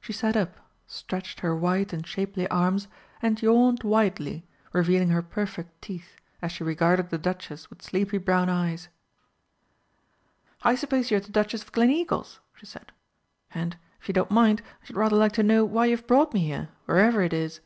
She 0.00 0.12
sat 0.12 0.36
up, 0.36 0.56
stretched 0.88 1.38
her 1.38 1.54
white 1.54 1.92
and 1.92 2.04
shapely 2.04 2.48
arms, 2.48 2.88
and 3.22 3.40
yawned 3.40 3.84
widely, 3.84 4.44
revealing 4.72 5.10
her 5.10 5.22
perfect 5.22 5.80
teeth, 5.80 6.16
as 6.42 6.50
she 6.50 6.64
regarded 6.64 7.10
the 7.10 7.18
Duchess 7.18 7.70
with 7.70 7.80
sleepy 7.80 8.18
brown 8.18 8.48
eyes. 8.48 8.88
"I 10.64 10.74
suppose 10.74 11.12
you 11.12 11.18
are 11.18 11.20
the 11.20 11.30
Duchess 11.30 11.62
of 11.62 11.70
Gleneagles?" 11.70 12.40
she 12.56 12.66
said. 12.66 12.90
"And, 13.54 13.76
if 14.00 14.08
you 14.08 14.12
don't 14.14 14.32
mind, 14.32 14.60
I 14.82 14.86
should 14.86 14.96
rather 14.96 15.14
like 15.14 15.34
to 15.34 15.44
know 15.44 15.64
why 15.64 15.86
you've 15.86 16.08
brought 16.08 16.34
me 16.34 16.40
here 16.40 16.70
wherever 16.86 17.22
it 17.22 17.32
is." 17.32 17.60